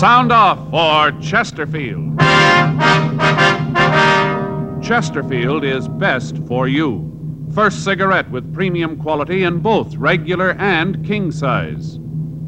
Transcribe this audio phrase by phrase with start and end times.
[0.00, 2.18] Sound off for Chesterfield.
[4.82, 7.46] Chesterfield is best for you.
[7.54, 11.98] First cigarette with premium quality in both regular and king size.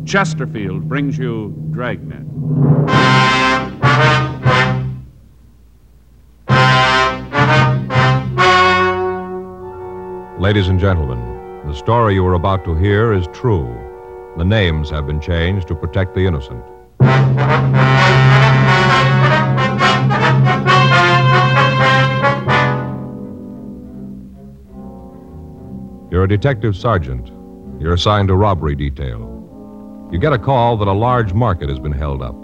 [0.07, 2.25] Chesterfield brings you Dragnet.
[10.41, 11.21] Ladies and gentlemen,
[11.67, 13.69] the story you are about to hear is true.
[14.39, 16.65] The names have been changed to protect the innocent.
[26.11, 27.31] You're a detective sergeant.
[27.81, 29.29] You're assigned to robbery detail.
[30.13, 32.37] You get a call that a large market has been held up.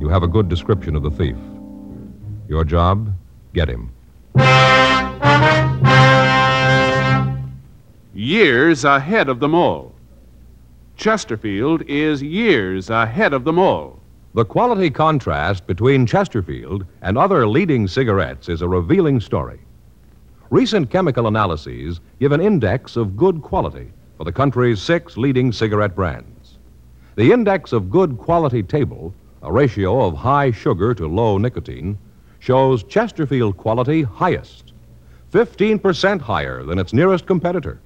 [0.00, 1.36] You have a good description of the thief.
[2.48, 3.14] Your job?
[3.52, 3.92] Get him.
[8.14, 9.95] Years ahead of them all.
[10.96, 14.00] Chesterfield is years ahead of them all.
[14.32, 19.60] The quality contrast between Chesterfield and other leading cigarettes is a revealing story.
[20.48, 25.94] Recent chemical analyses give an index of good quality for the country's six leading cigarette
[25.94, 26.56] brands.
[27.16, 31.98] The index of good quality table, a ratio of high sugar to low nicotine,
[32.38, 34.72] shows Chesterfield quality highest,
[35.30, 37.80] 15% higher than its nearest competitor,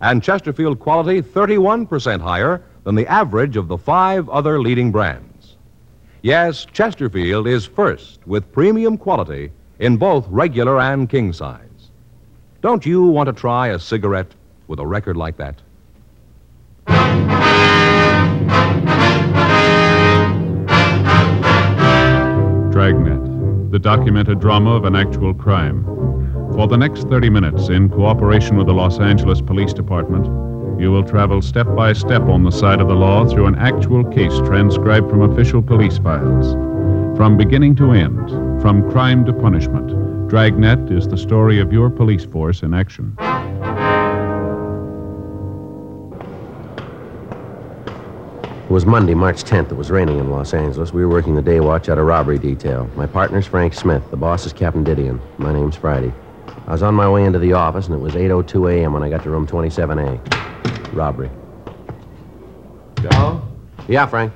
[0.00, 5.56] and Chesterfield quality 31% higher than the average of the five other leading brands.
[6.22, 11.60] Yes, Chesterfield is first with premium quality in both regular and king size.
[12.62, 14.34] Don't you want to try a cigarette
[14.66, 15.62] with a record like that?
[22.72, 25.84] Dragnet, the documented drama of an actual crime.
[26.56, 30.24] For the next 30 minutes, in cooperation with the Los Angeles Police Department,
[30.80, 34.02] you will travel step by step on the side of the law through an actual
[34.02, 36.54] case transcribed from official police files.
[37.14, 38.30] From beginning to end,
[38.62, 39.90] from crime to punishment,
[40.30, 43.14] Dragnet is the story of your police force in action.
[48.64, 49.72] It was Monday, March 10th.
[49.72, 50.90] It was raining in Los Angeles.
[50.90, 52.90] We were working the day watch at a robbery detail.
[52.96, 54.02] My partner's Frank Smith.
[54.10, 55.20] The boss is Captain Didion.
[55.36, 56.14] My name's Friday.
[56.66, 58.92] I was on my way into the office, and it was 8.02 a.m.
[58.92, 60.92] when I got to room 27A.
[60.92, 61.30] Robbery.
[63.00, 63.40] Joe?
[63.86, 64.32] Yeah, Frank.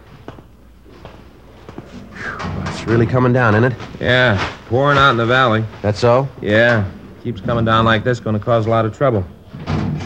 [2.67, 3.79] It's really coming down, isn't it?
[4.01, 5.65] Yeah, pouring out in the valley.
[5.83, 6.29] That's so?
[6.41, 6.89] Yeah,
[7.25, 9.25] keeps coming down like this, going to cause a lot of trouble.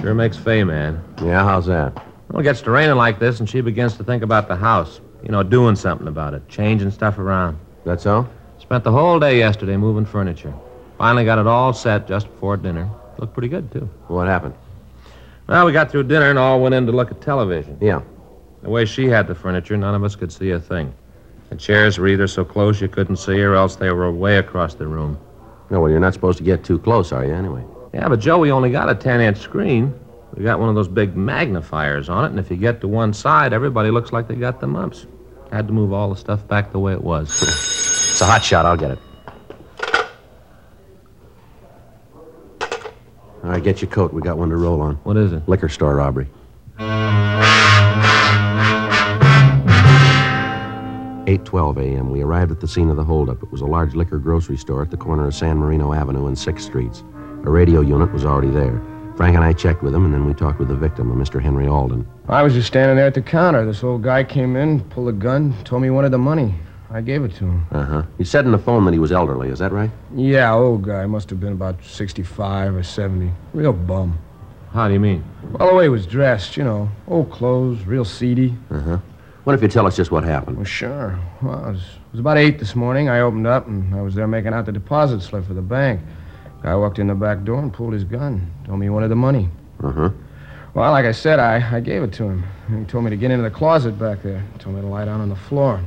[0.01, 0.99] Sure makes Faye mad.
[1.23, 1.95] Yeah, how's that?
[2.31, 5.01] Well, it gets to raining like this, and she begins to think about the house.
[5.23, 7.59] You know, doing something about it, changing stuff around.
[7.85, 8.27] That so?
[8.59, 10.55] Spent the whole day yesterday moving furniture.
[11.05, 12.89] Finally got it all set just before dinner.
[13.19, 13.91] Looked pretty good, too.
[14.09, 14.55] What happened?
[15.47, 17.77] Well, we got through dinner and all went in to look at television.
[17.79, 18.01] Yeah.
[18.63, 20.95] The way she had the furniture, none of us could see a thing.
[21.51, 24.77] The chairs were either so close you couldn't see, or else they were way across
[24.77, 25.19] the room.
[25.69, 27.63] No, well, you're not supposed to get too close, are you, anyway?
[27.93, 29.95] Yeah, but Joe, we only got a 10 inch screen.
[30.35, 33.13] We got one of those big magnifiers on it, and if you get to one
[33.13, 35.07] side, everybody looks like they got the mumps.
[35.53, 37.29] Had to move all the stuff back the way it was.
[38.15, 38.65] It's a hot shot.
[38.65, 38.99] I'll get it.
[43.44, 44.15] All right, get your coat.
[44.15, 44.94] We got one to roll on.
[45.05, 45.47] what is it?
[45.47, 46.28] Liquor store robbery.
[51.27, 52.10] Eight twelve a.m.
[52.10, 53.43] We arrived at the scene of the holdup.
[53.43, 56.38] It was a large liquor grocery store at the corner of San Marino Avenue and
[56.38, 57.03] Sixth Streets.
[57.44, 58.81] A radio unit was already there.
[59.16, 61.41] Frank and I checked with him, and then we talked with the victim, a Mr.
[61.41, 62.06] Henry Alden.
[62.28, 63.65] I was just standing there at the counter.
[63.65, 66.55] This old guy came in, pulled a gun, told me he wanted the money.
[66.94, 67.66] I gave it to him.
[67.72, 68.03] Uh huh.
[68.19, 69.49] He said in the phone that he was elderly.
[69.49, 69.91] Is that right?
[70.15, 71.05] Yeah, old guy.
[71.06, 73.32] Must have been about 65 or 70.
[73.53, 74.16] Real bum.
[74.72, 75.25] How do you mean?
[75.50, 76.88] Well, the way he was dressed, you know.
[77.09, 78.55] Old clothes, real seedy.
[78.71, 78.99] Uh huh.
[79.43, 80.56] What if you tell us just what happened?
[80.56, 81.19] Well, sure.
[81.43, 83.09] Well, it was, it was about 8 this morning.
[83.09, 86.00] I opened up, and I was there making out the deposit slip for the bank.
[86.62, 88.50] Guy walked in the back door and pulled his gun.
[88.66, 89.49] Told me he wanted the money.
[89.82, 90.11] Uh huh.
[90.75, 92.44] Well, like I said, I, I gave it to him.
[92.69, 94.44] He told me to get into the closet back there.
[94.61, 95.81] Told me to lie down on the floor.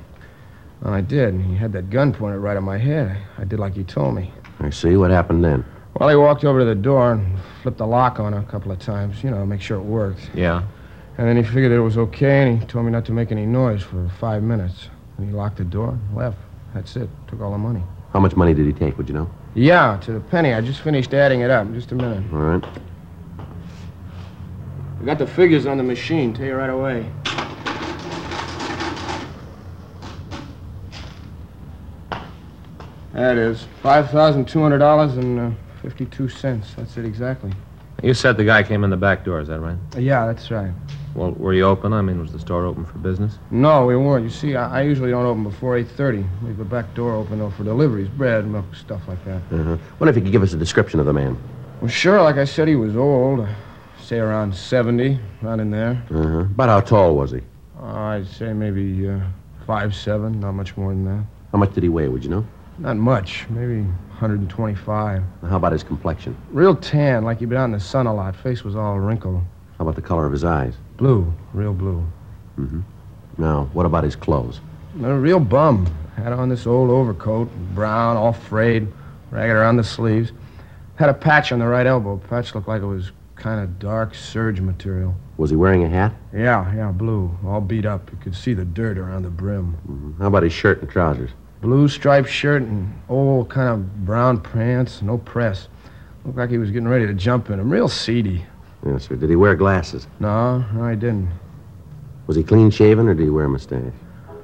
[0.81, 3.17] Well, I did, and he had that gun pointed right at my head.
[3.37, 4.31] I did like he told me.
[4.59, 4.95] I see.
[4.95, 5.65] What happened then?
[5.99, 8.71] Well, he walked over to the door and flipped the lock on it a couple
[8.71, 10.29] of times, you know, make sure it worked.
[10.35, 10.63] Yeah.
[11.17, 13.47] And then he figured it was okay, and he told me not to make any
[13.47, 14.89] noise for five minutes.
[15.17, 16.37] And he locked the door and left.
[16.75, 17.09] That's it.
[17.27, 17.81] Took all the money.
[18.13, 18.97] How much money did he take?
[18.99, 19.29] Would you know?
[19.55, 20.53] Yeah, to the penny.
[20.53, 21.73] I just finished adding it up.
[21.73, 22.23] Just a minute.
[22.31, 22.63] All right.
[25.01, 26.33] I got the figures on the machine.
[26.33, 27.11] Tell you right away.
[33.17, 35.49] That is five thousand two hundred dollars and uh,
[35.81, 36.75] fifty-two cents.
[36.77, 37.51] That's it exactly.
[38.03, 39.75] You said the guy came in the back door, is that right?
[39.97, 40.71] Yeah, that's right.
[41.15, 41.93] Well, were you open?
[41.93, 43.39] I mean, was the store open for business?
[43.49, 44.23] No, we weren't.
[44.23, 46.27] You see, I, I usually don't open before 8.30.
[46.43, 49.41] Leave the back door open, though, for deliveries, bread, milk, stuff like that.
[49.51, 49.77] Uh-huh.
[49.99, 51.35] Wonder if you could give us a description of the man.
[51.81, 53.39] Well, sure, like I said, he was old.
[53.39, 53.47] uh,
[53.99, 55.99] Say around 70, around in there.
[56.11, 56.41] Uh-huh.
[56.41, 57.41] About how tall was he?
[57.81, 59.19] Uh, I'd say maybe uh,
[59.65, 61.25] five seven, not much more than that.
[61.51, 62.45] How much did he weigh, would you know?
[62.79, 65.23] Not much, maybe 125.
[65.49, 66.37] How about his complexion?
[66.51, 68.35] Real tan, like he'd been out in the sun a lot.
[68.35, 69.41] Face was all wrinkled.
[69.77, 70.75] How about the color of his eyes?
[70.97, 72.05] Blue, real blue.
[72.59, 72.81] Mm-hmm.
[73.37, 74.59] Now, what about his clothes?
[75.03, 75.87] A real bum.
[76.15, 78.87] Had on this old overcoat, brown, all frayed,
[79.29, 80.31] ragged around the sleeves.
[80.95, 82.17] Had a patch on the right elbow.
[82.17, 85.15] Patch looked like it was kind of dark serge material.
[85.37, 86.13] Was he wearing a hat?
[86.33, 88.11] Yeah, yeah, blue, all beat up.
[88.11, 89.77] You could see the dirt around the brim.
[89.87, 90.21] Mm-hmm.
[90.21, 91.29] How about his shirt and trousers?
[91.61, 95.67] Blue striped shirt and old kind of brown pants, no press.
[96.25, 97.69] Looked like he was getting ready to jump in them.
[97.69, 98.45] Real seedy.
[98.85, 99.15] Yes, sir.
[99.15, 100.07] Did he wear glasses?
[100.19, 101.29] No, no, he didn't.
[102.27, 103.93] Was he clean shaven or did he wear a mustache?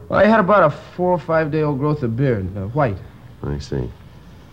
[0.10, 2.98] Well, he had about a four or five day old growth of beard, uh, white.
[3.44, 3.90] I see.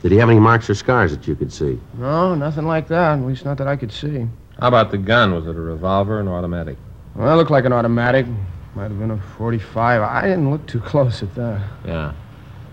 [0.02, 1.78] Did he have any marks or scars that you could see?
[1.98, 3.18] No, nothing like that.
[3.18, 4.26] At least not that I could see.
[4.58, 5.34] How about the gun?
[5.34, 6.76] Was it a revolver or an automatic?
[7.14, 8.26] Well, it looked like an automatic.
[8.74, 10.02] Might have been a 45.
[10.02, 11.60] I didn't look too close at that.
[11.84, 12.12] Yeah.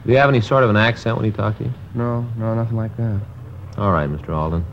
[0.08, 1.74] Did he have any sort of an accent when he talked to you?
[1.94, 3.20] No, no, nothing like that.
[3.78, 4.30] All right, Mr.
[4.30, 4.66] Alden.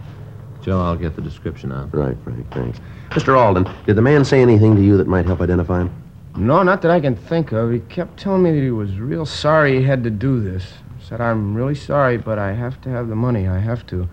[0.62, 1.92] Joe, I'll get the description out.
[1.92, 2.78] Right, Frank, thanks.
[3.10, 3.36] Mr.
[3.36, 6.02] Alden, did the man say anything to you that might help identify him?
[6.36, 7.72] No, not that I can think of.
[7.72, 10.74] He kept telling me that he was real sorry he had to do this.
[11.00, 13.48] Said, I'm really sorry, but I have to have the money.
[13.48, 14.08] I have to.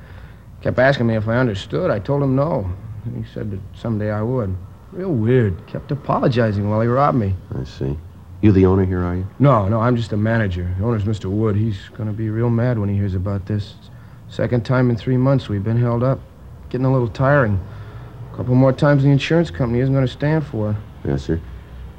[0.61, 1.91] Kept asking me if I understood.
[1.91, 2.67] I told him no.
[3.05, 4.55] And he said that someday I would.
[4.91, 5.67] Real weird.
[5.67, 7.35] Kept apologizing while he robbed me.
[7.55, 7.95] I see.
[8.41, 9.27] You the owner here, are you?
[9.37, 10.73] No, no, I'm just a manager.
[10.79, 11.25] The owner's Mr.
[11.29, 11.55] Wood.
[11.55, 13.75] He's going to be real mad when he hears about this.
[14.29, 16.19] Second time in three months we've been held up.
[16.69, 17.59] Getting a little tiring.
[18.33, 20.75] A couple more times the insurance company isn't going to stand for it.
[21.07, 21.39] Yes, sir.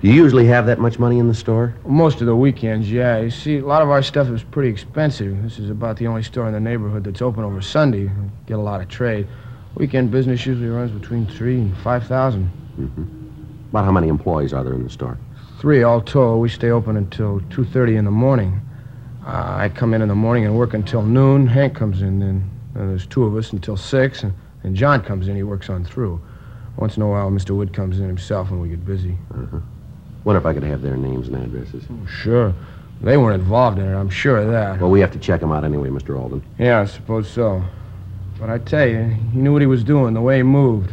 [0.01, 1.77] Do you usually have that much money in the store?
[1.87, 3.21] Most of the weekends, yeah.
[3.21, 5.41] You see, a lot of our stuff is pretty expensive.
[5.45, 8.07] This is about the only store in the neighborhood that's open over Sunday.
[8.07, 9.29] We get a lot of trade.
[9.77, 12.51] Weekend business usually runs between three and five thousand.
[12.81, 13.69] Mm-hmm.
[13.71, 15.19] About how many employees are there in the store?
[15.63, 16.41] Three all told.
[16.41, 18.61] We stay open until two thirty in the morning.
[19.25, 21.47] Uh, I come in in the morning and work until noon.
[21.47, 22.51] Hank comes in then.
[22.75, 24.33] Then there's two of us until six, and,
[24.65, 25.37] and John comes in.
[25.37, 26.21] He works on through.
[26.79, 27.57] Once in a while, Mr.
[27.57, 29.17] Wood comes in himself when we get busy.
[29.33, 29.61] Uh-huh.
[30.25, 31.85] Wonder if I could have their names and addresses.
[31.89, 32.53] Oh, Sure.
[33.01, 34.81] They weren't involved in it, I'm sure of that.
[34.81, 36.19] Well, we have to check them out anyway, Mr.
[36.21, 36.43] Alden.
[36.59, 37.63] Yeah, I suppose so.
[38.41, 40.93] But I tell you, he knew what he was doing, the way he moved.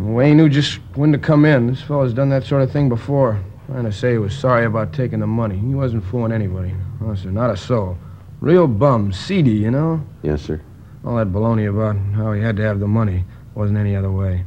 [0.00, 1.68] The way he knew just when to come in.
[1.68, 3.40] This fellow's done that sort of thing before.
[3.70, 5.58] Trying to say he was sorry about taking the money.
[5.58, 6.74] He wasn't fooling anybody.
[7.02, 7.98] No, sir, not a soul.
[8.40, 10.02] Real bum, seedy, you know?
[10.22, 10.62] Yes, sir.
[11.04, 14.44] All that baloney about how he had to have the money wasn't any other way.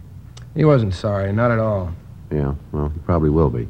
[0.56, 1.94] He wasn't sorry, not at all.
[2.32, 3.68] Yeah, well, he probably will be.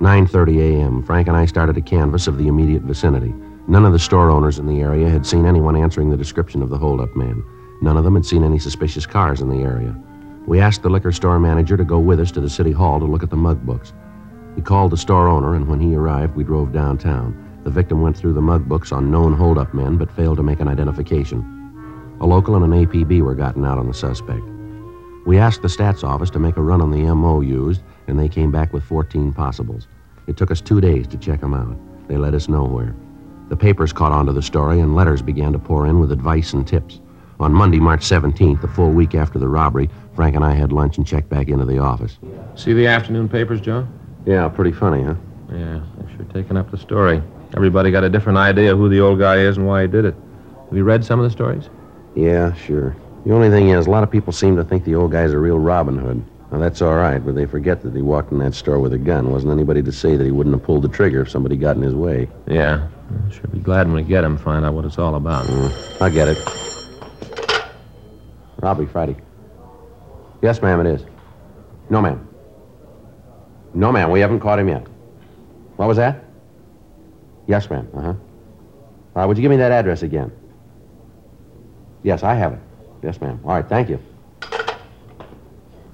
[0.00, 1.02] 9:30 a.m.
[1.02, 3.34] Frank and I started a canvass of the immediate vicinity.
[3.66, 6.70] None of the store owners in the area had seen anyone answering the description of
[6.70, 7.42] the holdup man.
[7.82, 9.94] None of them had seen any suspicious cars in the area.
[10.50, 13.06] We asked the liquor store manager to go with us to the city hall to
[13.06, 13.92] look at the mug books.
[14.56, 17.60] He called the store owner, and when he arrived, we drove downtown.
[17.62, 20.58] The victim went through the mug books on known holdup men, but failed to make
[20.58, 22.18] an identification.
[22.20, 24.42] A local and an APB were gotten out on the suspect.
[25.24, 28.28] We asked the stats office to make a run on the MO used, and they
[28.28, 29.86] came back with 14 possibles.
[30.26, 31.78] It took us two days to check them out.
[32.08, 32.96] They led us nowhere.
[33.50, 36.54] The papers caught on to the story, and letters began to pour in with advice
[36.54, 37.00] and tips.
[37.40, 39.88] On Monday, March 17th, a full week after the robbery,
[40.20, 42.18] Frank and I had lunch and checked back into the office.
[42.54, 43.88] See the afternoon papers, Joe?
[44.26, 45.14] Yeah, pretty funny, huh?
[45.50, 47.22] Yeah, they're sure taking up the story.
[47.56, 50.04] Everybody got a different idea of who the old guy is and why he did
[50.04, 50.14] it.
[50.68, 51.70] Have you read some of the stories?
[52.14, 52.94] Yeah, sure.
[53.24, 55.38] The only thing is, a lot of people seem to think the old guy's a
[55.38, 56.22] real Robin Hood.
[56.52, 58.98] Now, that's all right, but they forget that he walked in that store with a
[58.98, 59.32] gun.
[59.32, 61.82] Wasn't anybody to say that he wouldn't have pulled the trigger if somebody got in
[61.82, 62.28] his way.
[62.46, 62.88] Yeah.
[63.24, 65.46] I'll sure be glad when we get him, find out what it's all about.
[65.46, 66.36] Mm, I get it.
[68.60, 69.16] Robbery Friday.
[70.42, 71.04] Yes, ma'am, it is.
[71.90, 72.26] No, ma'am.
[73.74, 74.86] No, ma'am, we haven't caught him yet.
[75.76, 76.24] What was that?
[77.46, 77.88] Yes, ma'am.
[77.94, 78.06] Uh huh.
[78.08, 78.16] All
[79.14, 80.30] right, would you give me that address again?
[82.02, 82.60] Yes, I have it.
[83.02, 83.40] Yes, ma'am.
[83.44, 83.98] All right, thank you.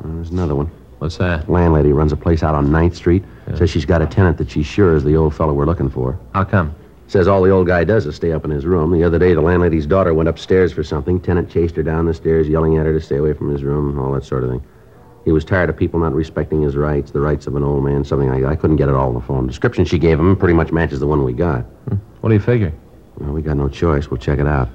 [0.03, 0.71] There's another one.
[0.99, 1.49] What's that?
[1.50, 3.25] Landlady runs a place out on 9th Street.
[3.57, 6.19] Says she's got a tenant that she's sure is the old fellow we're looking for.
[6.35, 6.75] How come?
[7.09, 8.91] Says all the old guy does is stay up in his room.
[8.91, 11.21] The other day, the landlady's daughter went upstairs for something.
[11.21, 13.99] Tenant chased her down the stairs, yelling at her to stay away from his room,
[13.99, 14.65] all that sort of thing.
[15.25, 18.05] He was tired of people not respecting his rights, the rights of an old man,
[18.05, 18.49] something like that.
[18.49, 19.47] I couldn't get it all on the phone.
[19.47, 21.63] Description she gave him pretty much matches the one we got.
[21.89, 21.97] Hmm.
[22.21, 22.73] What do you figure?
[23.19, 24.11] Well, we got no choice.
[24.11, 24.69] We'll check it out.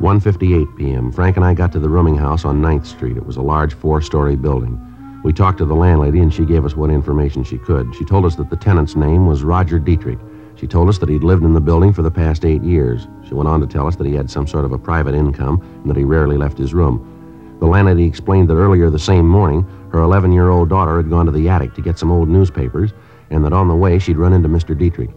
[0.00, 1.12] 1.58 p.m.
[1.12, 3.16] Frank and I got to the rooming house on 9th Street.
[3.16, 4.91] It was a large four-story building.
[5.22, 7.94] We talked to the landlady, and she gave us what information she could.
[7.94, 10.18] She told us that the tenant's name was Roger Dietrich.
[10.56, 13.06] She told us that he'd lived in the building for the past eight years.
[13.26, 15.60] She went on to tell us that he had some sort of a private income
[15.60, 17.56] and that he rarely left his room.
[17.60, 21.26] The landlady explained that earlier the same morning, her 11 year old daughter had gone
[21.26, 22.92] to the attic to get some old newspapers,
[23.30, 24.76] and that on the way she'd run into Mr.
[24.76, 25.10] Dietrich.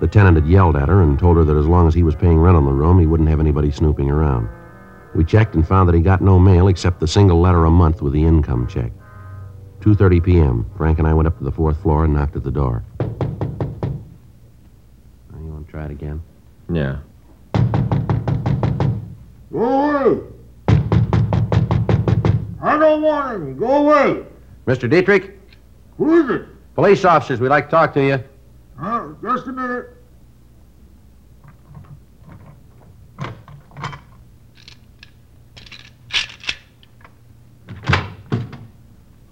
[0.00, 2.16] The tenant had yelled at her and told her that as long as he was
[2.16, 4.48] paying rent on the room, he wouldn't have anybody snooping around.
[5.14, 8.00] We checked and found that he got no mail except the single letter a month
[8.00, 8.92] with the income check.
[9.82, 10.70] 2:30 p.m.
[10.76, 12.84] Frank and I went up to the fourth floor and knocked at the door.
[13.00, 13.08] Now,
[15.40, 16.22] you want to try it again?
[16.72, 16.98] Yeah.
[19.52, 20.20] Go away!
[22.62, 23.52] I don't want any.
[23.54, 24.24] Go away!
[24.66, 24.88] Mr.
[24.88, 25.36] Dietrich,
[25.98, 26.46] Who is it?
[26.76, 28.22] police officers, we'd like to talk to you.
[28.80, 29.90] Uh, just a minute.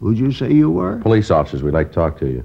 [0.00, 0.96] Who'd you say you were?
[0.98, 2.42] Police officers, we'd like to talk to you.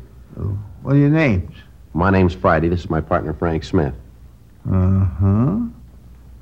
[0.81, 1.55] What are your names?
[1.93, 2.67] My name's Friday.
[2.67, 3.93] This is my partner, Frank Smith.
[4.69, 5.59] Uh huh.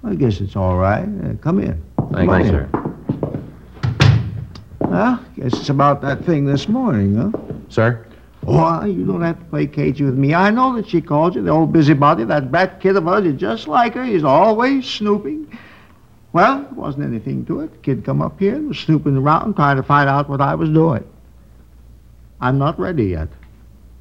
[0.04, 1.04] I guess it's all right.
[1.04, 1.82] Uh, come in.
[2.14, 2.70] Thank Come you, sir.
[4.80, 7.32] Well, guess it's about that thing this morning, huh?
[7.70, 8.06] Sir?
[8.42, 10.34] Why, you don't have to play cagey with me.
[10.34, 12.24] I know that she called you, the old busybody.
[12.26, 14.04] That brat kid of hers is just like her.
[14.04, 15.58] He's always snooping.
[16.34, 17.72] Well, there wasn't anything to it.
[17.72, 20.56] The kid come up here and was snooping around trying to find out what I
[20.56, 21.08] was doing.
[22.42, 23.30] I'm not ready yet.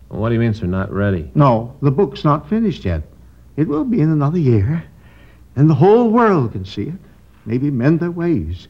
[0.09, 0.67] What do you mean, sir?
[0.67, 1.31] Not ready?
[1.35, 3.03] No, the book's not finished yet.
[3.57, 4.83] It will be in another year.
[5.57, 6.95] And the whole world can see it.
[7.45, 8.69] Maybe mend their ways.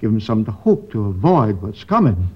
[0.00, 2.28] Give them some hope to avoid what's coming.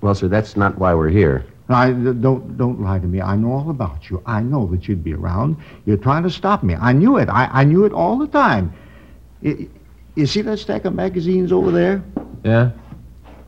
[0.00, 1.44] Well, sir, that's not why we're here.
[1.68, 3.20] I, don't don't lie to me.
[3.20, 4.22] I know all about you.
[4.26, 5.56] I know that you'd be around.
[5.86, 6.74] You're trying to stop me.
[6.74, 7.28] I knew it.
[7.28, 8.72] I, I knew it all the time.
[9.42, 9.68] Y-
[10.14, 12.02] you see that stack of magazines over there?
[12.44, 12.72] Yeah?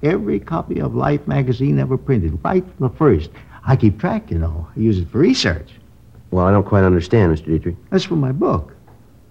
[0.02, 3.30] Every copy of Life magazine ever printed, right from the first.
[3.66, 4.68] I keep track, you know.
[4.76, 5.71] I use it for research.
[6.30, 7.47] Well, I don't quite understand, Mr.
[7.47, 7.76] Dietrich.
[7.90, 8.75] That's for my book.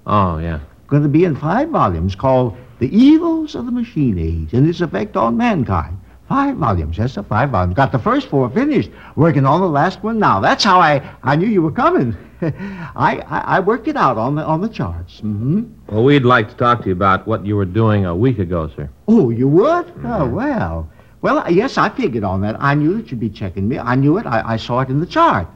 [0.07, 0.59] Oh, yeah.
[0.87, 4.81] Going to be in five volumes called The Evils of the Machine Age and Its
[4.81, 5.99] Effect on Mankind.
[6.29, 7.75] Five volumes, yes, sir, five volumes.
[7.75, 8.89] Got the first four finished.
[9.15, 10.39] Working on the last one now.
[10.39, 12.15] That's how I, I knew you were coming.
[12.95, 15.17] I, I, I worked it out on the, on the charts.
[15.17, 15.63] Mm-hmm.
[15.87, 18.69] Well, we'd like to talk to you about what you were doing a week ago,
[18.75, 18.89] sir.
[19.07, 19.91] Oh, you would?
[20.03, 20.89] Oh, well.
[21.21, 22.57] Well, uh, yes, I figured on that.
[22.59, 23.79] I knew that you'd be checking me.
[23.79, 24.25] I knew it.
[24.25, 25.47] I, I saw it in the chart.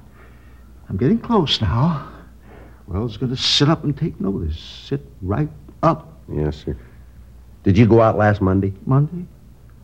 [0.90, 2.08] I'm getting close now.
[2.88, 4.58] Well, it's going to sit up and take notice.
[4.58, 5.50] Sit right
[5.84, 6.18] up.
[6.32, 6.78] Yes, sir.
[7.64, 8.74] Did you go out last Monday?
[8.86, 9.26] Monday?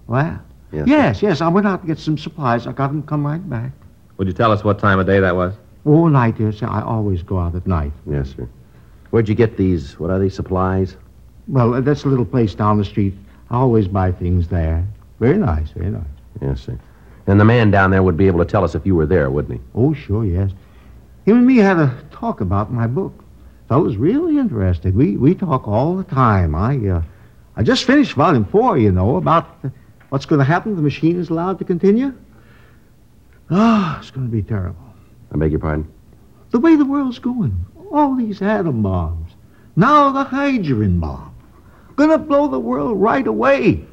[0.08, 0.40] Well,
[0.72, 0.88] Yes.
[0.88, 1.42] yes, yes.
[1.42, 2.66] I went out to get some supplies.
[2.66, 3.72] I got them come right back.
[4.18, 5.54] Would you tell us what time of day that was?
[5.86, 6.68] All night, dear sir.
[6.68, 7.92] I always go out at night.
[8.10, 8.48] Yes, sir.
[9.10, 10.00] Where'd you get these?
[10.00, 10.96] What are these supplies?
[11.48, 13.14] Well, uh, that's a little place down the street.
[13.50, 14.86] I always buy things there.
[15.20, 16.04] Very nice, very nice.
[16.42, 16.80] Yes, sir.
[17.28, 19.30] And the man down there would be able to tell us if you were there,
[19.30, 19.66] wouldn't he?
[19.76, 20.52] Oh, sure, yes.
[21.26, 23.14] Him and me had a talk about my book.
[23.70, 24.96] Fellow's really interested.
[24.96, 26.54] We we talk all the time.
[26.54, 27.02] I uh,
[27.56, 29.70] I just finished volume four, you know, about uh,
[30.10, 32.14] what's going to happen if the machine is allowed to continue.
[33.50, 34.93] Ah, it's going to be terrible.
[35.34, 35.92] I beg your pardon?
[36.52, 37.66] The way the world's going.
[37.92, 39.32] All these atom bombs.
[39.76, 41.36] Now the hydrogen bomb.
[41.96, 43.86] Gonna blow the world right away.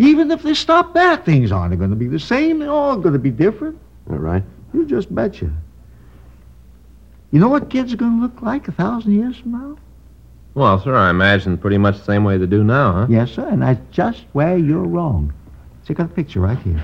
[0.00, 2.58] Even if they stop that, things aren't going to be the same.
[2.58, 3.78] They're all going to be different.
[4.08, 4.42] All right.
[4.72, 5.52] You just betcha.
[7.30, 9.76] You know what kids are going to look like a thousand years from now?
[10.54, 13.06] Well, sir, I imagine pretty much the same way they do now, huh?
[13.10, 15.34] Yes, sir, and that's just where you're wrong.
[15.86, 16.82] See, I got a picture right here.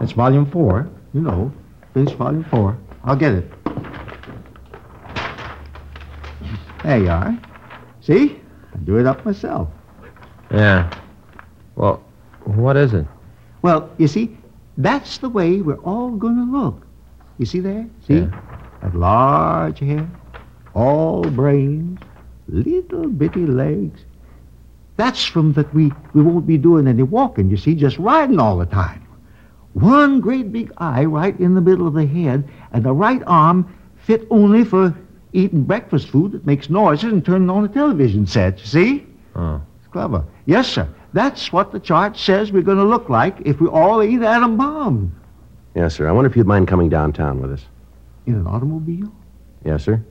[0.00, 0.90] That's volume four.
[1.14, 1.52] You know,
[1.94, 2.78] finished volume four.
[3.04, 3.50] I'll get it.
[6.82, 7.38] There you are.
[8.00, 8.40] See?
[8.74, 9.68] I do it up myself.
[10.50, 10.92] Yeah.
[11.76, 12.02] Well,
[12.44, 13.06] what is it?
[13.62, 14.36] Well, you see,
[14.78, 16.86] that's the way we're all going to look.
[17.38, 17.86] You see there?
[18.06, 18.14] See?
[18.14, 18.40] Yeah.
[18.82, 20.10] That large hair,
[20.74, 22.00] all brains,
[22.48, 24.00] little bitty legs.
[24.96, 28.58] That's from that we, we won't be doing any walking, you see, just riding all
[28.58, 29.06] the time.
[29.74, 33.72] One great big eye right in the middle of the head, and the right arm
[33.96, 34.94] fit only for
[35.32, 39.06] eating breakfast food that makes noises and turning on a television set, you see?
[39.36, 39.60] Oh.
[39.78, 40.24] It's clever.
[40.46, 40.88] Yes, sir.
[41.12, 44.56] That's what the chart says we're going to look like if we all eat atom
[44.56, 45.14] bomb.
[45.74, 46.08] Yes, sir.
[46.08, 47.64] I wonder if you'd mind coming downtown with us.
[48.26, 49.12] In an automobile?
[49.64, 50.02] Yes, sir.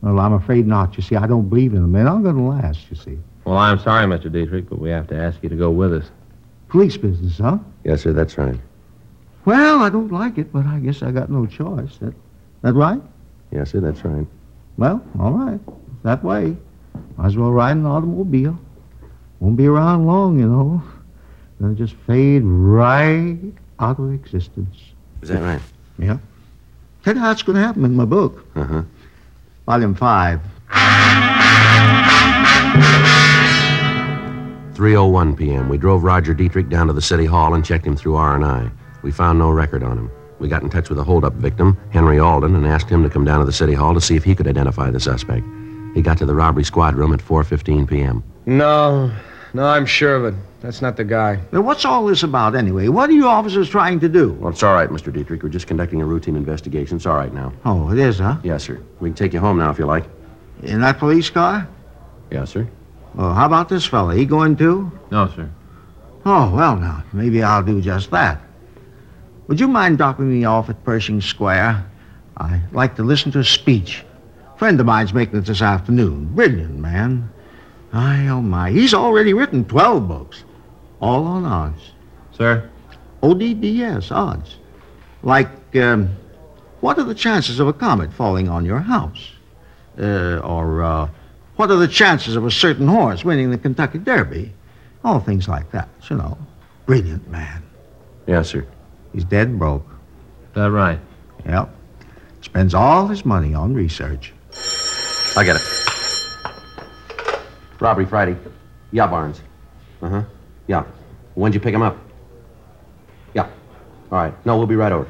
[0.00, 0.96] Well, I'm afraid not.
[0.96, 1.92] You see, I don't believe in them.
[1.92, 3.18] They're not going to last, you see.
[3.44, 4.32] Well, I'm sorry, Mr.
[4.32, 6.10] Dietrich, but we have to ask you to go with us.
[6.68, 7.58] Police business, huh?
[7.84, 8.12] Yes, sir.
[8.12, 8.58] That's right.
[9.44, 11.98] Well, I don't like it, but I guess I got no choice.
[11.98, 12.14] That,
[12.62, 13.00] that right?
[13.50, 13.80] Yes, sir.
[13.80, 14.26] That's right.
[14.78, 15.60] Well, all right.
[16.02, 16.56] that way.
[17.16, 18.58] Might as well ride an automobile.
[19.40, 20.82] Won't be around long, you know.
[21.60, 23.38] Gonna just fade right
[23.78, 24.76] out of existence.
[25.22, 25.60] Is that right?
[25.98, 26.18] Yeah.
[27.04, 28.46] Tell you how it's gonna happen in my book.
[28.56, 28.82] Uh-huh.
[29.66, 30.40] Volume 5.
[34.74, 35.68] 3.01 p.m.
[35.68, 38.70] We drove Roger Dietrich down to the city hall and checked him through R&I.
[39.04, 40.10] We found no record on him.
[40.38, 43.26] We got in touch with the holdup victim, Henry Alden, and asked him to come
[43.26, 45.44] down to the city hall to see if he could identify the suspect.
[45.94, 48.24] He got to the robbery squad room at 4.15 p.m.
[48.46, 49.14] No,
[49.52, 50.34] no, I'm sure of it.
[50.62, 51.38] That's not the guy.
[51.52, 52.88] Now, what's all this about anyway?
[52.88, 54.32] What are you officers trying to do?
[54.32, 55.12] Well, it's all right, Mr.
[55.12, 55.42] Dietrich.
[55.42, 56.96] We're just conducting a routine investigation.
[56.96, 57.52] It's all right now.
[57.66, 58.38] Oh, it is, huh?
[58.42, 58.80] Yes, sir.
[59.00, 60.04] We can take you home now if you like.
[60.62, 61.68] In that police car?
[62.30, 62.66] Yes, sir.
[63.14, 64.14] Well, how about this fella?
[64.14, 64.90] He going too?
[65.10, 65.50] No, sir.
[66.24, 68.40] Oh, well, now, maybe I'll do just that.
[69.46, 71.84] Would you mind dropping me off at Pershing Square?
[72.36, 74.04] I'd like to listen to a speech.
[74.54, 76.34] A friend of mine's making it this afternoon.
[76.34, 77.30] Brilliant, man.
[77.92, 78.70] I, oh, my.
[78.70, 80.44] He's already written 12 books,
[81.00, 81.92] all on odds.
[82.32, 82.68] Sir?
[83.22, 84.56] ODDS, odds.
[85.22, 86.08] Like, um,
[86.80, 89.30] what are the chances of a comet falling on your house?
[89.98, 91.08] Uh, or, uh,
[91.56, 94.52] what are the chances of a certain horse winning the Kentucky Derby?
[95.04, 96.36] All things like that, you know.
[96.86, 97.62] Brilliant man.
[98.26, 98.66] Yes, sir.
[99.14, 99.86] He's dead broke.
[100.48, 100.98] Is that right?
[101.46, 101.74] Yep.
[102.42, 104.32] Spends all his money on research.
[105.36, 105.62] I get it.
[107.80, 108.36] Robbery Friday.
[108.92, 109.40] Yeah, Barnes.
[110.02, 110.22] Uh huh.
[110.66, 110.84] Yeah.
[111.34, 111.96] When'd you pick him up?
[113.34, 113.48] Yeah.
[114.12, 114.46] All right.
[114.46, 115.08] No, we'll be right over.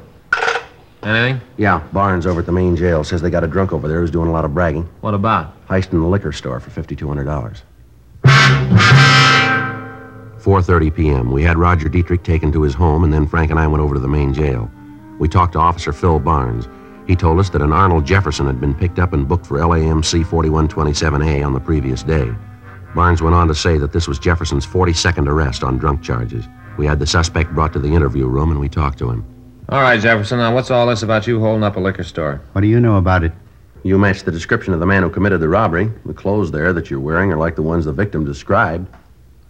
[1.03, 1.41] Anything?
[1.57, 4.09] Yeah, Barnes over at the main jail says they got a drunk over there who's
[4.09, 4.89] doing a lot of bragging.
[5.01, 5.53] What about?
[5.67, 7.61] Heist in the liquor store for $5,200.
[10.45, 11.31] 4.30 p.m.
[11.31, 13.95] We had Roger Dietrich taken to his home, and then Frank and I went over
[13.95, 14.69] to the main jail.
[15.17, 16.67] We talked to Officer Phil Barnes.
[17.07, 20.23] He told us that an Arnold Jefferson had been picked up and booked for LAMC
[20.23, 22.31] 4127A on the previous day.
[22.93, 26.47] Barnes went on to say that this was Jefferson's 42nd arrest on drunk charges.
[26.77, 29.25] We had the suspect brought to the interview room, and we talked to him.
[29.69, 30.37] All right, Jefferson.
[30.37, 32.39] Now, what's all this about you holding up a liquor store?
[32.51, 33.31] What do you know about it?
[33.81, 35.91] You matched the description of the man who committed the robbery.
[36.05, 38.87] The clothes there that you're wearing are like the ones the victim described.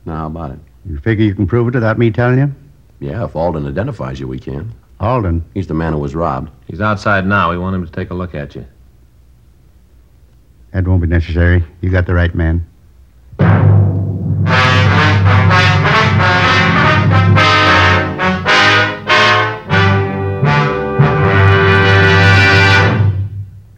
[0.06, 0.60] Now, how about it?
[0.88, 2.54] You figure you can prove it without me telling you?
[3.00, 4.74] Yeah, if Alden identifies you, we can.
[5.00, 5.43] Alden.
[5.54, 6.52] He's the man who was robbed.
[6.67, 7.50] He's outside now.
[7.52, 8.65] We want him to take a look at you.
[10.71, 11.63] That won't be necessary.
[11.82, 12.65] You got the right man.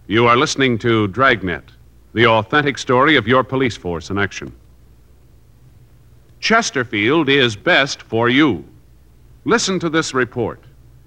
[0.10, 1.64] You are listening to Dragnet,
[2.14, 4.54] the authentic story of your police force in action.
[6.40, 8.64] Chesterfield is best for you.
[9.46, 10.64] Listen to this report.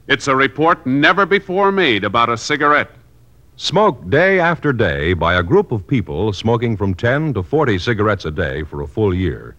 [0.09, 2.91] It's a report never before made about a cigarette.
[3.57, 8.25] Smoked day after day by a group of people smoking from 10 to 40 cigarettes
[8.25, 9.55] a day for a full year.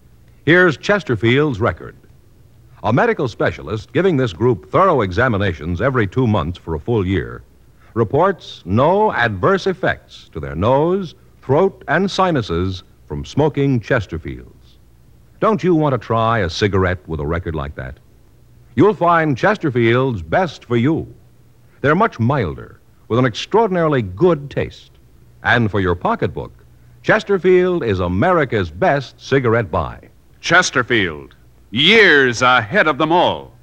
[0.45, 1.95] Here's Chesterfield's record.
[2.83, 7.43] A medical specialist giving this group thorough examinations every two months for a full year
[7.93, 14.60] reports no adverse effects to their nose, throat, and sinuses from smoking Chesterfields.
[15.41, 17.97] Don't you want to try a cigarette with a record like that?
[18.75, 21.11] You'll find Chesterfield's best for you.
[21.81, 24.91] They're much milder, with an extraordinarily good taste.
[25.41, 26.53] And for your pocketbook,
[27.01, 30.09] Chesterfield is America's best cigarette buy.
[30.41, 31.33] Chesterfield,
[31.71, 33.55] years ahead of them all.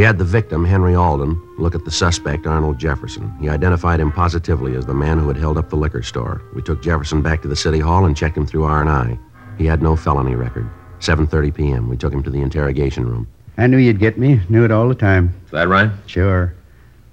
[0.00, 3.36] We had the victim, Henry Alden, look at the suspect, Arnold Jefferson.
[3.38, 6.40] He identified him positively as the man who had held up the liquor store.
[6.54, 9.18] We took Jefferson back to the city hall and checked him through R&I.
[9.58, 10.66] He had no felony record.
[11.00, 11.88] 7:30 p.m.
[11.90, 13.28] We took him to the interrogation room.
[13.58, 14.40] I knew you'd get me.
[14.48, 15.34] Knew it all the time.
[15.44, 15.90] Is that right?
[16.06, 16.54] Sure.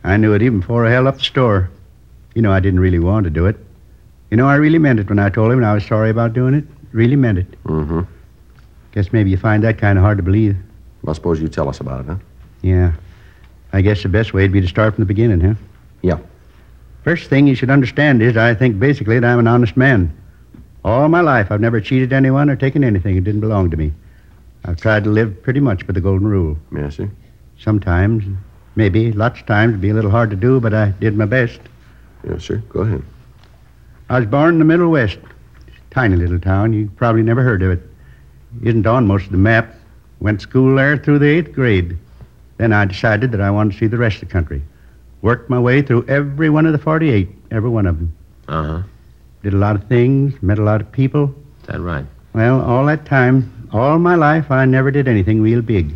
[0.05, 1.69] I knew it even before I held up the store.
[2.35, 3.57] You know, I didn't really want to do it.
[4.31, 6.53] You know, I really meant it when I told him I was sorry about doing
[6.53, 6.63] it.
[6.93, 7.63] Really meant it.
[7.63, 8.03] Mm-hmm.
[8.93, 10.55] Guess maybe you find that kind of hard to believe.
[11.03, 12.15] Well, suppose you tell us about it, huh?
[12.61, 12.93] Yeah.
[13.73, 15.55] I guess the best way would be to start from the beginning, huh?
[16.01, 16.19] Yeah.
[17.03, 20.15] First thing you should understand is I think basically that I'm an honest man.
[20.83, 23.93] All my life, I've never cheated anyone or taken anything that didn't belong to me.
[24.65, 26.57] I've tried to live pretty much by the golden rule.
[26.75, 27.09] Yes, sir.
[27.59, 28.23] Sometimes,
[28.75, 31.25] maybe, lots of times, it'd be a little hard to do, but I did my
[31.25, 31.59] best.
[32.27, 32.57] Yes, sir.
[32.69, 33.03] Go ahead.
[34.09, 35.19] I was born in the Middle West.
[35.91, 36.73] Tiny little town.
[36.73, 37.81] You probably never heard of it.
[38.63, 39.73] Isn't on most of the map.
[40.19, 41.97] Went to school there through the eighth grade.
[42.57, 44.61] Then I decided that I wanted to see the rest of the country.
[45.21, 48.13] Worked my way through every one of the 48, every one of them.
[48.47, 48.81] Uh huh.
[49.43, 51.33] Did a lot of things, met a lot of people.
[51.61, 52.05] Is that right?
[52.33, 55.95] Well, all that time, all my life, I never did anything real big.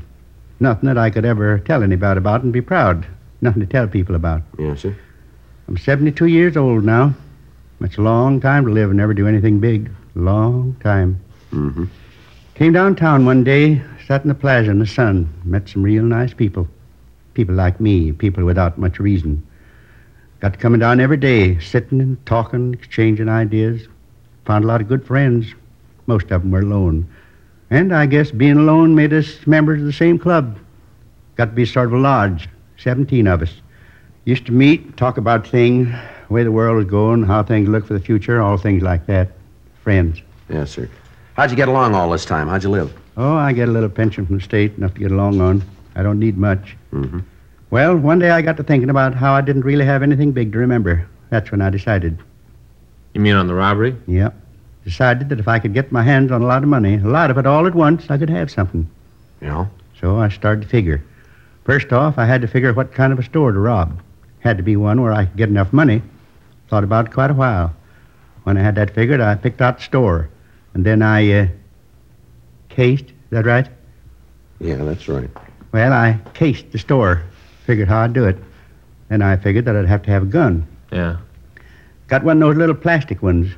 [0.60, 3.08] Nothing that I could ever tell anybody about and be proud.
[3.42, 4.44] Nothing to tell people about.
[4.60, 4.96] Yes, sir.
[5.68, 7.14] I'm 72 years old now.
[7.80, 9.90] That's a long time to live and never do anything big.
[10.14, 11.20] Long time.
[11.52, 11.86] Mm-hmm.
[12.56, 16.34] Came downtown one day, sat in the plaza in the sun, met some real nice
[16.34, 16.68] people.
[17.34, 19.42] People like me, people without much reason.
[20.42, 23.88] Got to coming down every day, sitting and talking, exchanging ideas.
[24.48, 25.56] Found a lot of good friends.
[26.08, 27.08] Most of them were alone.
[27.70, 30.60] And I guess being alone made us members of the same club.
[31.38, 33.54] Got to be sort of a lodge, 17 of us.
[34.26, 35.88] Used to meet, talk about things,
[36.28, 39.06] the way the world was going, how things look for the future, all things like
[39.06, 39.30] that.
[39.86, 40.22] Friends.
[40.50, 40.90] Yes, sir.
[41.36, 42.50] How'd you get along all this time?
[42.50, 43.01] How'd you live?
[43.18, 45.64] Oh, I get a little pension from the state, enough to get along on.
[45.96, 46.76] I don't need much.
[46.94, 47.20] Mm-hmm.
[47.70, 50.52] Well, one day I got to thinking about how I didn't really have anything big
[50.54, 51.08] to remember.
[51.30, 52.20] That's when I decided.
[53.14, 53.96] You mean on the robbery?
[54.08, 54.36] Yep.
[54.84, 57.32] Decided that if I could get my hands on a lot of money, a lot
[57.32, 58.90] of it all at once, I could have something.
[59.42, 59.68] Yeah.
[60.00, 61.04] So I started to figure.
[61.64, 64.02] First off, I had to figure what kind of a store to rob.
[64.40, 66.02] Had to be one where I could get enough money.
[66.70, 67.74] Thought about it quite a while.
[68.44, 70.30] When I had that figured, I picked out the store.
[70.74, 71.48] And then I, uh,
[72.72, 73.06] cased.
[73.06, 73.68] Is that right?
[74.60, 75.30] Yeah, that's right.
[75.72, 77.24] Well, I cased the store.
[77.66, 78.38] Figured how I'd do it.
[79.10, 80.68] Then I figured that I'd have to have a gun.
[80.92, 81.18] Yeah.
[82.08, 83.54] Got one of those little plastic ones.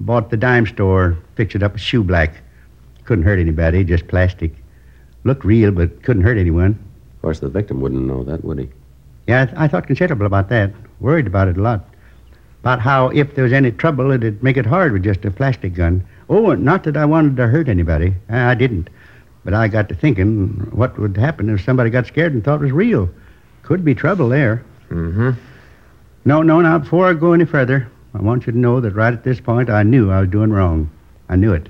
[0.00, 2.40] Bought the dime store, fixed it up with shoe black.
[3.04, 4.52] Couldn't hurt anybody, just plastic.
[5.24, 6.72] Looked real, but couldn't hurt anyone.
[7.16, 8.68] Of course, the victim wouldn't know that, would he?
[9.28, 10.72] Yeah, I, I thought considerable about that.
[10.98, 11.88] Worried about it a lot.
[12.62, 15.74] About how if there was any trouble, it'd make it hard with just a plastic
[15.74, 16.06] gun.
[16.28, 18.14] Oh, not that I wanted to hurt anybody.
[18.28, 18.88] I didn't.
[19.44, 22.64] But I got to thinking what would happen if somebody got scared and thought it
[22.64, 23.10] was real.
[23.64, 24.62] Could be trouble there.
[24.90, 25.30] Mm-hmm.
[26.24, 29.12] No, no, now, before I go any further, I want you to know that right
[29.12, 30.88] at this point, I knew I was doing wrong.
[31.28, 31.68] I knew it.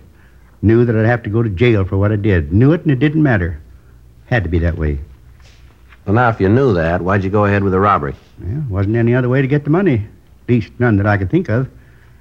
[0.61, 2.52] Knew that I'd have to go to jail for what I did.
[2.52, 3.59] Knew it, and it didn't matter.
[4.26, 4.98] Had to be that way.
[6.05, 8.14] Well, now, if you knew that, why'd you go ahead with the robbery?
[8.38, 10.07] Well, wasn't any other way to get the money.
[10.42, 11.68] At least none that I could think of.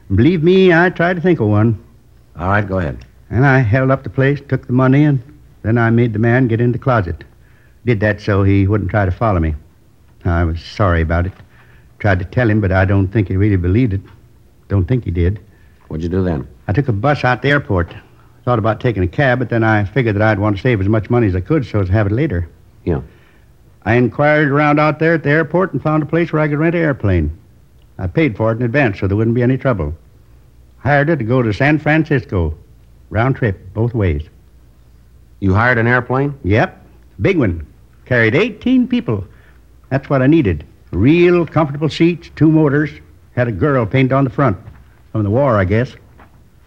[0.07, 1.84] And believe me, I tried to think of one.
[2.38, 3.05] All right, go ahead.
[3.29, 5.21] And I held up the place, took the money, and
[5.63, 7.23] then I made the man get in the closet.
[7.86, 9.55] Did that so he wouldn't try to follow me.
[10.25, 11.34] I was sorry about it.
[11.99, 14.01] Tried to tell him, but I don't think he really believed it.
[14.67, 15.39] Don't think he did.
[15.88, 16.47] What'd you do then?
[16.67, 17.93] I took a bus out to the airport.
[18.45, 20.88] Thought about taking a cab, but then I figured that I'd want to save as
[20.88, 22.49] much money as I could so as to have it later.
[22.86, 23.01] Yeah.
[23.84, 26.60] I inquired around out there at the airport and found a place where I could
[26.60, 27.38] rent an airplane.
[27.97, 29.95] I paid for it in advance so there wouldn't be any trouble.
[30.80, 32.58] Hired it to go to San Francisco.
[33.10, 34.23] Round trip, both ways.
[35.39, 36.38] You hired an airplane?
[36.43, 36.86] Yep,
[37.21, 37.65] big one.
[38.06, 39.25] Carried 18 people.
[39.89, 40.65] That's what I needed.
[40.91, 42.91] Real comfortable seats, two motors.
[43.36, 44.58] Had a girl painted on the front.
[45.12, 45.95] From the war, I guess.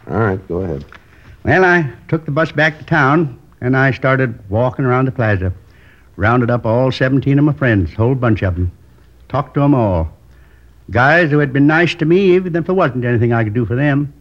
[0.09, 0.85] All right, go ahead.
[1.45, 5.53] Well, I took the bus back to town, and I started walking around the plaza.
[6.17, 8.71] Rounded up all 17 of my friends, whole bunch of them.
[9.29, 10.13] Talked to 'em all.
[10.91, 13.65] Guys who had been nice to me, even if there wasn't anything I could do
[13.65, 14.13] for them.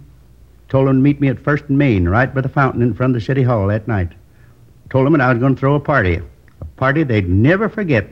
[0.70, 3.16] Told them to meet me at First and Main, right by the fountain in front
[3.16, 4.12] of the city hall that night.
[4.90, 6.22] Told them that I was going to throw a party.
[6.62, 8.08] A party they'd never forget.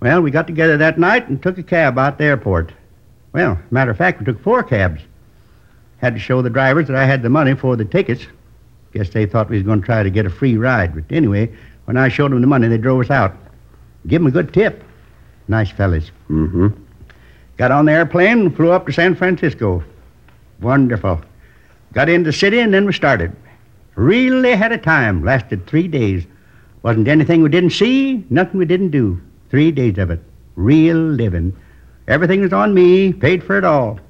[0.00, 2.72] Well, we got together that night and took a cab out the airport.
[3.32, 5.00] Well, matter of fact, we took four cabs.
[5.98, 8.26] Had to show the drivers that I had the money for the tickets.
[8.92, 10.94] Guess they thought we was going to try to get a free ride.
[10.94, 11.50] But anyway,
[11.84, 13.34] when I showed them the money, they drove us out.
[14.08, 14.82] Give 'em a good tip.
[15.48, 16.10] Nice fellas.
[16.28, 16.68] Mm-hmm.
[17.62, 19.84] Got on the airplane and flew up to San Francisco.
[20.60, 21.20] Wonderful.
[21.92, 23.36] Got into the city and then we started.
[23.94, 25.24] Really had a time.
[25.24, 26.26] Lasted three days.
[26.82, 29.20] Wasn't anything we didn't see, nothing we didn't do.
[29.48, 30.18] Three days of it.
[30.56, 31.56] Real living.
[32.08, 34.00] Everything was on me, paid for it all.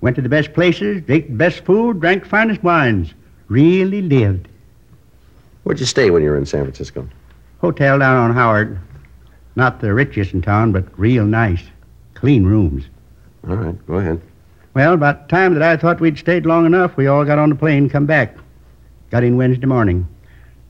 [0.00, 3.12] Went to the best places, ate the best food, drank the finest wines.
[3.48, 4.48] Really lived.
[5.64, 7.06] Where'd you stay when you were in San Francisco?
[7.60, 8.78] Hotel down on Howard.
[9.56, 11.64] Not the richest in town, but real nice.
[12.14, 12.86] Clean rooms.
[13.48, 14.20] All right, go ahead.
[14.74, 17.50] Well, about the time that I thought we'd stayed long enough, we all got on
[17.50, 18.36] the plane and come back.
[19.10, 20.08] Got in Wednesday morning.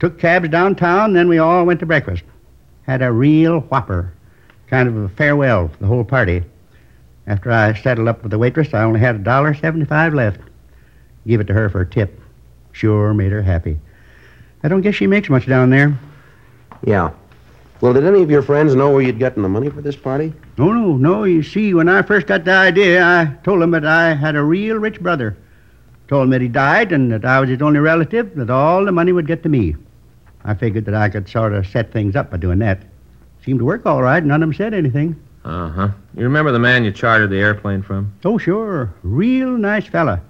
[0.00, 2.24] Took cabs downtown, then we all went to breakfast.
[2.82, 4.12] Had a real whopper.
[4.66, 6.42] Kind of a farewell for the whole party.
[7.26, 10.40] After I settled up with the waitress, I only had a dollar seventy-five left.
[11.26, 12.20] Give it to her for a tip.
[12.72, 13.78] Sure made her happy.
[14.62, 15.98] I don't guess she makes much down there.
[16.84, 17.12] Yeah.
[17.84, 20.32] Well, did any of your friends know where you'd gotten the money for this party?
[20.56, 21.24] No, no, no.
[21.24, 24.42] You see, when I first got the idea, I told them that I had a
[24.42, 25.36] real rich brother.
[26.08, 28.90] Told him that he died and that I was his only relative, that all the
[28.90, 29.76] money would get to me.
[30.46, 32.84] I figured that I could sort of set things up by doing that.
[33.44, 34.24] Seemed to work all right.
[34.24, 35.22] None of them said anything.
[35.44, 35.90] Uh-huh.
[36.16, 38.14] You remember the man you chartered the airplane from?
[38.24, 38.94] Oh, sure.
[39.02, 40.22] Real nice fella.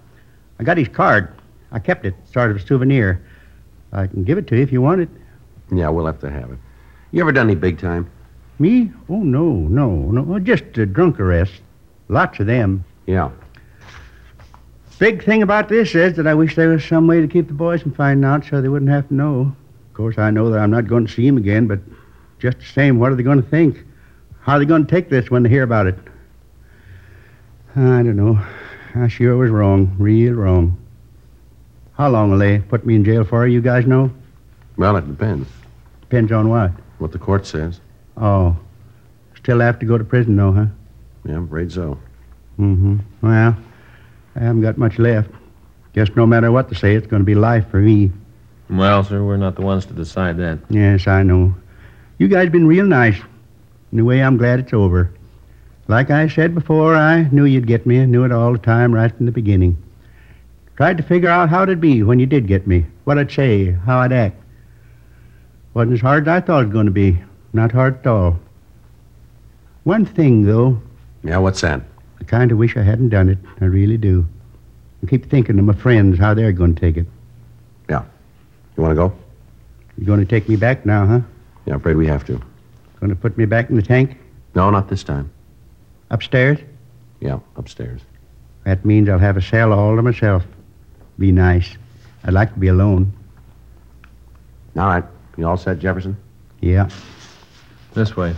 [0.59, 1.33] I got his card.
[1.71, 3.25] I kept it, sort of a souvenir.
[3.93, 5.09] I can give it to you if you want it.
[5.73, 6.59] Yeah, we'll have to have it.
[7.15, 8.11] You ever done any big time?
[8.59, 8.91] Me?
[9.09, 10.37] Oh, no, no, no.
[10.41, 11.61] Just a drunk arrests.
[12.09, 12.85] Lots of them.
[13.07, 13.31] Yeah.
[14.99, 17.55] Big thing about this is that I wish there was some way to keep the
[17.55, 19.55] boys from finding out so they wouldn't have to know.
[19.91, 21.79] Of course, I know that I'm not going to see him again, but
[22.41, 23.85] just the same, what are they going to think?
[24.41, 25.97] How are they going to take this when they hear about it?
[27.77, 28.45] I don't know.
[28.97, 30.77] I sure was wrong, real wrong.
[31.93, 34.11] How long will they put me in jail for, you guys know?
[34.77, 35.49] Well, it depends.
[36.01, 36.73] Depends on what.
[36.99, 37.81] What the court says.
[38.17, 38.57] Oh.
[39.37, 40.67] Still have to go to prison, though, huh?
[41.25, 41.99] Yeah, I'm afraid so.
[42.59, 42.99] Mm-hmm.
[43.21, 43.57] Well,
[44.37, 45.31] I haven't got much left.
[45.93, 48.11] Guess no matter what they say, it's going to be life for me.
[48.71, 50.59] Well, sir, we're not the ones to decide that.
[50.71, 51.55] Yes, I know.
[52.19, 53.19] You guys been real nice.
[53.93, 55.11] In a way, I'm glad it's over.
[55.87, 58.01] Like I said before, I knew you'd get me.
[58.01, 59.77] I knew it all the time right from the beginning.
[60.77, 63.71] Tried to figure out how it'd be when you did get me, what I'd say,
[63.71, 64.41] how I'd act.
[65.75, 67.19] Wasn't as hard as I thought it was going to be.
[67.53, 68.39] Not hard at all.
[69.85, 70.81] One thing, though,
[71.23, 71.83] Yeah, what's that?
[72.21, 73.39] I kind of wish I hadn't done it.
[73.61, 74.27] I really do.
[75.03, 77.07] I keep thinking of my friends, how they're going to take it.
[77.89, 78.03] Yeah.
[78.77, 79.13] You want to go?
[79.99, 81.21] You're going to take me back now, huh?
[81.67, 82.41] Yeah, I'm afraid we have to.
[83.01, 84.17] Going to put me back in the tank?
[84.55, 85.31] No, not this time.
[86.11, 86.59] Upstairs?
[87.21, 88.01] Yeah, upstairs.
[88.65, 90.45] That means I'll have a cell all to myself.
[91.19, 91.77] Be nice.
[92.25, 93.13] I'd like to be alone.
[94.77, 95.05] All right.
[95.37, 96.17] You all set, Jefferson?
[96.61, 96.89] Yeah.
[97.95, 98.35] This way.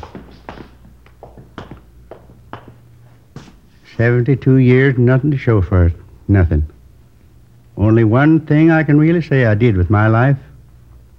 [3.97, 5.95] 72 years, nothing to show for it.
[6.29, 6.67] Nothing.
[7.77, 10.39] Only one thing I can really say I did with my life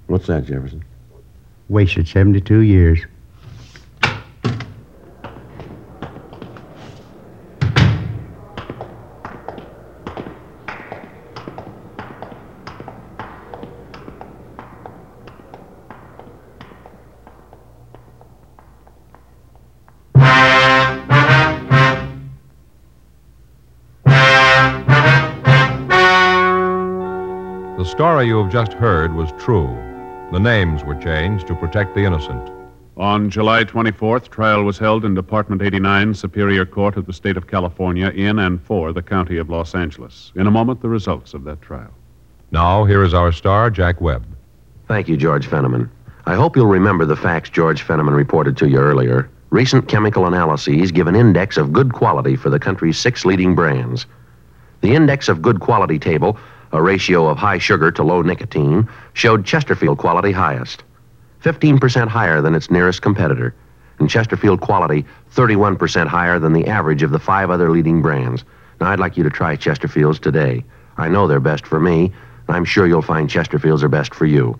[0.07, 0.83] What's that, Jefferson?
[1.69, 2.99] wasted 72 years.
[27.87, 29.67] Story you have just heard was true.
[30.31, 32.51] The names were changed to protect the innocent.
[32.97, 37.47] On July 24th, trial was held in Department 89, Superior Court of the State of
[37.47, 40.33] California, in and for the County of Los Angeles.
[40.35, 41.91] In a moment, the results of that trial.
[42.51, 44.25] Now, here is our star, Jack Webb.
[44.87, 45.89] Thank you, George Fenneman.
[46.25, 49.29] I hope you'll remember the facts George Fenneman reported to you earlier.
[49.49, 54.05] Recent chemical analyses give an index of good quality for the country's six leading brands.
[54.81, 56.37] The index of good quality table,
[56.77, 60.83] a ratio of high sugar to low nicotine, showed Chesterfield quality highest,
[61.43, 63.55] 15% higher than its nearest competitor,
[63.97, 68.43] and Chesterfield quality 31% higher than the average of the five other leading brands.
[68.79, 70.63] Now, I'd like you to try Chesterfields today.
[70.97, 72.13] I know they're best for me.
[72.47, 74.59] and I'm sure you'll find Chesterfields are best for you.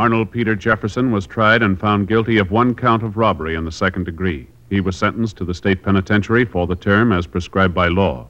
[0.00, 3.70] Arnold Peter Jefferson was tried and found guilty of one count of robbery in the
[3.70, 4.46] second degree.
[4.70, 8.26] He was sentenced to the state penitentiary for the term as prescribed by law.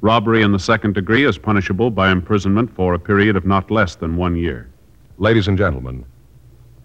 [0.00, 3.94] Robbery in the second degree is punishable by imprisonment for a period of not less
[3.94, 4.68] than one year.
[5.16, 6.04] Ladies and gentlemen,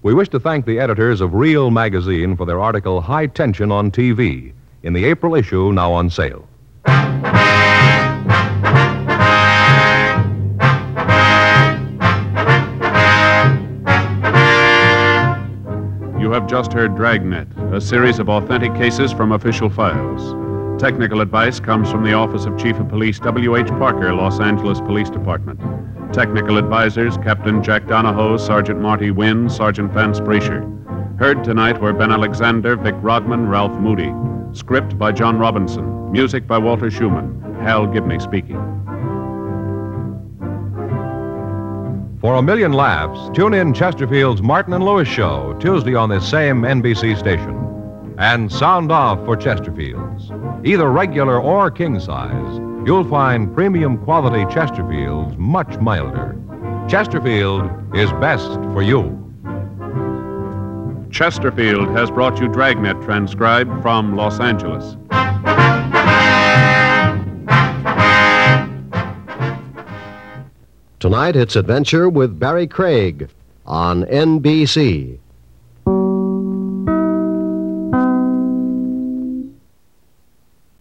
[0.04, 3.90] we wish to thank the editors of Real Magazine for their article High Tension on
[3.90, 6.48] TV in the April issue now on sale.
[16.38, 20.36] Have just heard Dragnet, a series of authentic cases from official files.
[20.80, 23.70] Technical advice comes from the Office of Chief of Police W.H.
[23.70, 25.60] Parker, Los Angeles Police Department.
[26.14, 30.62] Technical advisors Captain Jack Donahoe, Sergeant Marty Wynn, Sergeant Vance Brasher.
[31.18, 34.14] Heard tonight were Ben Alexander, Vic Rodman, Ralph Moody.
[34.56, 36.12] Script by John Robinson.
[36.12, 37.56] Music by Walter Schumann.
[37.64, 38.77] Hal Gibney speaking.
[42.28, 46.64] For a million laughs, tune in Chesterfield's Martin and Lewis show Tuesday on this same
[46.64, 47.56] NBC station.
[48.18, 50.68] And sound off for Chesterfields.
[50.68, 56.38] Either regular or king size, you'll find premium quality Chesterfields much milder.
[56.90, 59.16] Chesterfield is best for you.
[61.10, 64.98] Chesterfield has brought you Dragnet transcribed from Los Angeles.
[71.00, 73.30] Tonight, it's Adventure with Barry Craig
[73.68, 75.20] on NBC.